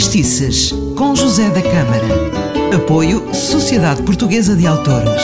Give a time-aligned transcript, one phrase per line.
[0.00, 2.74] Fadistices, com José da Câmara.
[2.74, 5.22] Apoio Sociedade Portuguesa de Autores.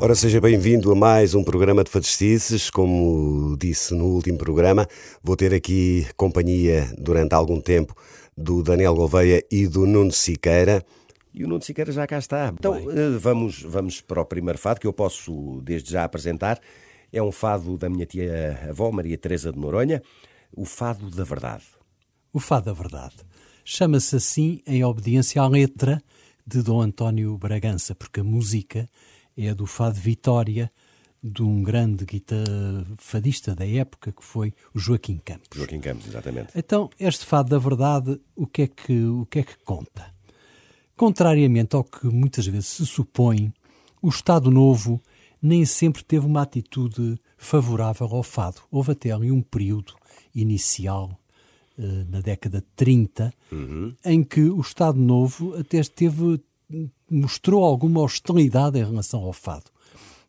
[0.00, 2.70] Ora, seja bem-vindo a mais um programa de Fadistices.
[2.70, 4.86] Como disse no último programa,
[5.20, 7.92] vou ter aqui companhia durante algum tempo
[8.38, 10.80] do Daniel Gouveia e do Nuno Siqueira.
[11.34, 12.54] E o Nuno Siqueira já cá está.
[12.56, 16.60] Então eh, vamos, vamos para o primeiro fado que eu posso desde já apresentar.
[17.12, 20.02] É um fado da minha tia-avó, Maria Teresa de Noronha,
[20.52, 21.64] o Fado da Verdade.
[22.32, 23.16] O Fado da Verdade.
[23.64, 26.02] Chama-se assim em obediência à letra
[26.46, 28.88] de Dom António Bragança, porque a música
[29.36, 30.70] é do Fado Vitória,
[31.22, 35.48] de um grande guitarra fadista da época que foi o Joaquim Campos.
[35.54, 36.52] Joaquim Campos, exatamente.
[36.54, 40.13] Então, este Fado da Verdade, o que é que, o que, é que conta?
[40.96, 43.52] Contrariamente ao que muitas vezes se supõe,
[44.00, 45.00] o Estado Novo
[45.42, 48.62] nem sempre teve uma atitude favorável ao fado.
[48.70, 49.94] Houve até ali um período
[50.34, 51.18] inicial,
[51.78, 53.94] eh, na década de 30, uhum.
[54.04, 56.40] em que o Estado Novo até esteve,
[57.10, 59.70] mostrou alguma hostilidade em relação ao fado.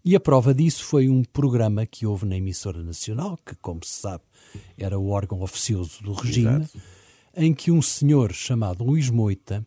[0.04, 4.02] E a prova disso foi um programa que houve na emissora nacional, que, como se
[4.02, 4.24] sabe,
[4.78, 6.80] era o órgão oficioso do regime, Exato.
[7.36, 9.66] em que um senhor chamado Luís Moita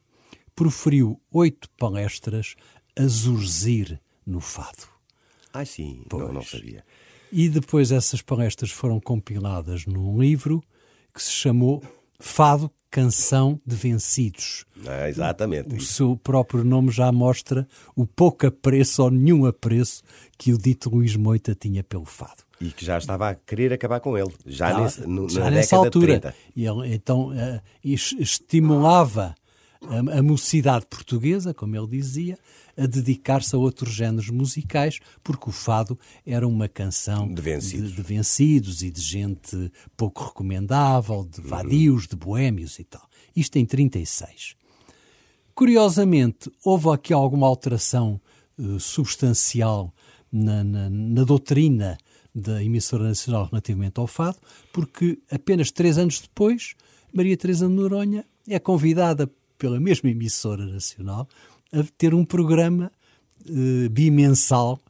[0.58, 2.56] proferiu oito palestras
[2.98, 4.88] a zurzir no fado.
[5.52, 6.24] Ah, sim, pois.
[6.24, 6.84] não, não sabia.
[7.30, 10.60] E depois essas palestras foram compiladas num livro
[11.14, 11.80] que se chamou
[12.18, 14.64] Fado Canção de Vencidos.
[14.84, 15.76] Ah, exatamente.
[15.76, 20.02] O seu próprio nome já mostra o pouco apreço ou nenhum apreço
[20.36, 22.42] que o dito Luís Moita tinha pelo fado.
[22.60, 25.76] E que já estava a querer acabar com ele, já, já, nesse, no, já nessa
[25.76, 26.34] altura.
[26.56, 29.36] E ele, então, uh, estimulava
[29.82, 32.38] a, a mocidade portuguesa, como ele dizia,
[32.76, 37.96] a dedicar-se a outros géneros musicais, porque o fado era uma canção de vencidos, de,
[37.96, 43.08] de vencidos e de gente pouco recomendável, de vadios, de boémios e tal.
[43.34, 44.56] Isto em 36.
[45.54, 48.20] Curiosamente, houve aqui alguma alteração
[48.58, 49.92] uh, substancial
[50.30, 51.98] na, na, na doutrina
[52.34, 54.38] da emissora nacional relativamente ao fado,
[54.72, 56.74] porque apenas três anos depois,
[57.12, 61.28] Maria Teresa de Noronha é convidada pela mesma emissora nacional
[61.72, 62.90] a ter um programa
[63.48, 64.80] uh, bimensal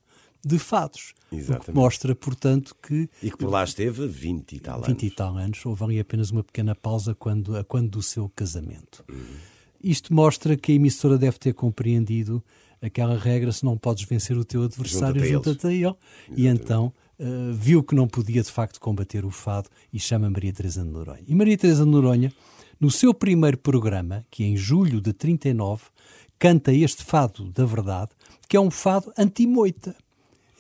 [0.45, 1.15] de fados.
[1.31, 1.73] Exatamente.
[1.73, 3.09] mostra, portanto, que.
[3.23, 4.89] E que por lá esteve 20 e tal anos.
[4.89, 5.67] 20 e tal anos.
[5.67, 9.05] Houve ali apenas uma pequena pausa quando, a quando do seu casamento.
[9.11, 9.37] Uhum.
[9.83, 12.43] Isto mostra que a emissora deve ter compreendido
[12.81, 15.95] aquela regra: se não podes vencer o teu adversário, junta-te a ele.
[16.35, 20.53] E então uh, viu que não podia de facto combater o fado e chama Maria
[20.53, 21.25] Teresa de Noronha.
[21.27, 22.33] E Maria Teresa de Noronha
[22.81, 25.85] no seu primeiro programa, que em julho de 39,
[26.39, 28.11] canta este fado da verdade,
[28.49, 29.95] que é um fado anti-moita,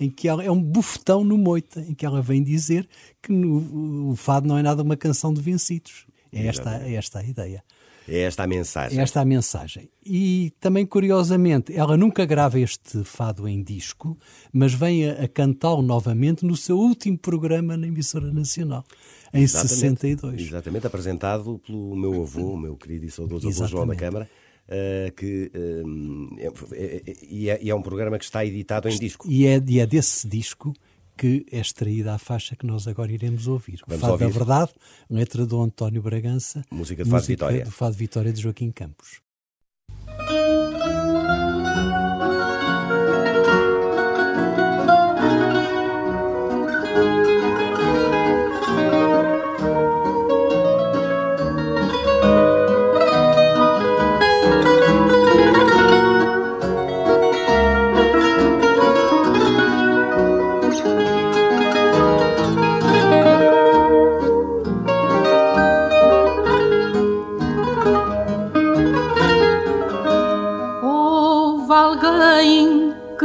[0.00, 2.88] em que ela é um bufetão no moita, em que ela vem dizer
[3.22, 6.06] que no, o fado não é nada uma canção de vencidos.
[6.32, 7.64] É esta, é esta a ideia.
[8.08, 8.98] É esta a mensagem.
[8.98, 9.90] É esta a mensagem.
[10.04, 14.18] E também, curiosamente, ela nunca grava este fado em disco,
[14.50, 18.84] mas vem a, a cantá-lo novamente no seu último programa na emissora nacional,
[19.32, 20.40] em exatamente, 62.
[20.40, 24.28] Exatamente, apresentado pelo meu avô, o meu querido e saudoso avô João da Câmara.
[24.68, 29.26] Uh, que uh, é, é, é, é, um programa que está editado em disco.
[29.26, 30.74] E é, e é desse disco
[31.18, 33.80] que é extraída a faixa que nós agora iremos ouvir.
[33.86, 34.24] Vamos Fado ouvir.
[34.26, 34.72] da Verdade,
[35.10, 36.64] letra do António Bragança.
[36.70, 37.64] Música de Fado Vitória.
[37.64, 39.20] do Fado Vitória de Joaquim Campos.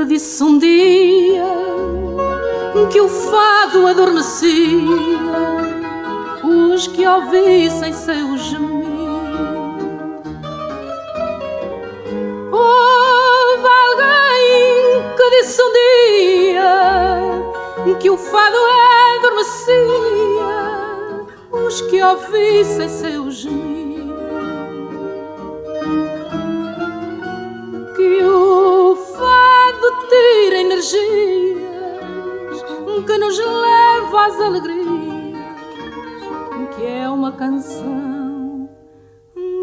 [0.06, 1.44] Disse um dia
[2.92, 4.60] que o fado adormecia
[6.44, 8.84] os que ouvissem seu gemir.
[12.52, 17.42] Houve alguém que disse um dia
[18.00, 18.58] que o fado
[19.18, 19.74] adormecia
[21.66, 23.83] os que ouvissem seu gemir.
[37.34, 38.70] Canção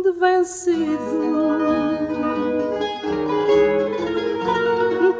[0.02, 1.40] de vencido.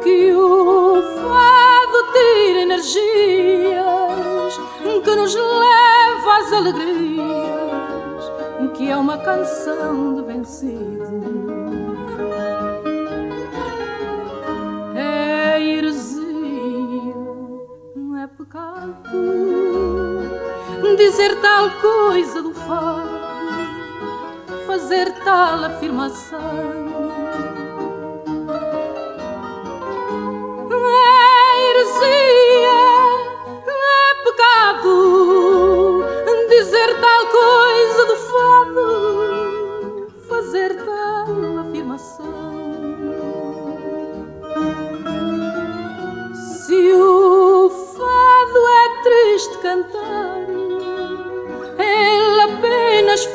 [0.03, 4.59] Que o fado tira energias
[5.03, 8.31] que nos leva às alegrias,
[8.75, 11.70] que é uma canção de vencido.
[20.97, 23.09] Dizer tal coisa do fado,
[24.67, 26.90] fazer tal afirmação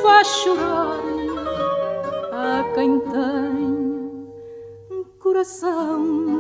[0.03, 1.01] faz chorar
[2.33, 4.29] a quem tem
[5.19, 6.37] coração.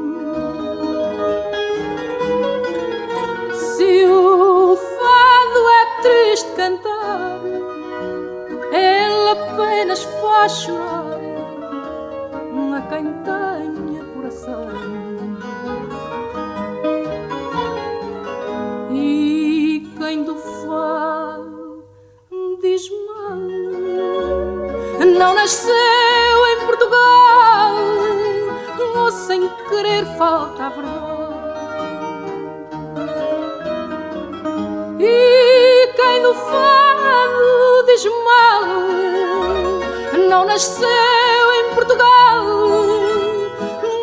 [6.56, 7.38] cantar,
[8.72, 11.20] ele apenas faz chorar
[12.74, 14.95] a quem tenha coração.
[25.18, 27.74] Não nasceu em Portugal,
[28.96, 31.06] ou sem querer falta a verdade.
[36.22, 38.62] no fado diz mal,
[40.28, 42.44] não nasceu em Portugal,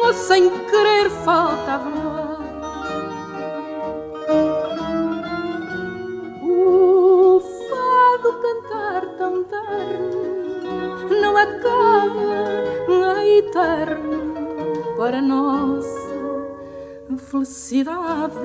[0.06, 2.32] ou sem querer faltava O
[17.18, 18.38] felicidade.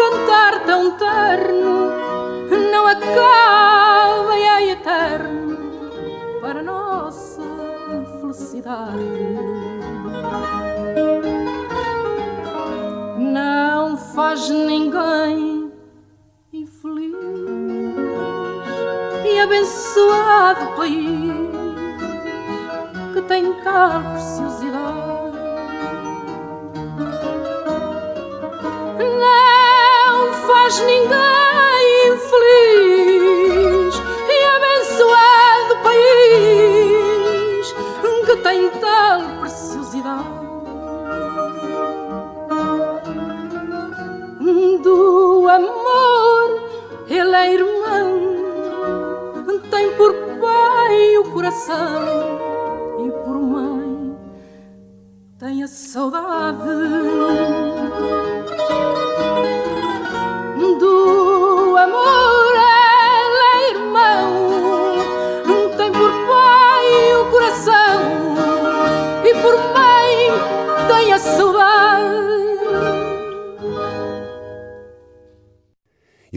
[0.00, 1.90] cantar tão terno
[2.72, 5.58] não acaba e é eterno
[6.40, 7.42] para nossa
[8.20, 9.04] felicidade.
[13.18, 15.72] Não faz ninguém
[16.52, 17.14] infeliz
[19.24, 21.29] e abençoado país
[23.30, 25.38] tem tal preciosidade.
[30.48, 33.94] faz ninguém infeliz
[34.28, 37.66] e abençoado país
[38.26, 40.40] que tem tal preciosidade.
[44.82, 46.68] Do amor,
[47.08, 48.10] ele é irmão,
[49.70, 52.49] tem por pai o coração
[55.70, 56.10] tem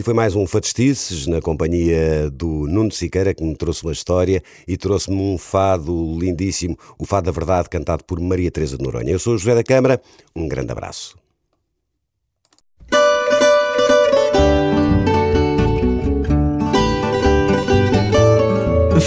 [0.04, 4.76] foi mais um Fadestices na companhia do Nuno Siqueira que me trouxe uma história e
[4.76, 9.10] trouxe-me um fado lindíssimo, o Fado da Verdade, cantado por Maria Teresa de Noronha.
[9.10, 10.00] Eu sou o José da Câmara,
[10.36, 11.16] um grande abraço.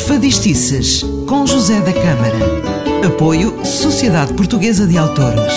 [0.08, 3.08] Fadistices, com José da Câmara.
[3.08, 5.54] Apoio Sociedade Portuguesa de Autores.